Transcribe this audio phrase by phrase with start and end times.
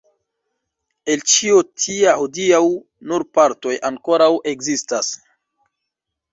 [1.15, 2.63] El ĉio tia hodiaŭ
[3.13, 5.15] nur partoj ankoraŭ ekzistas.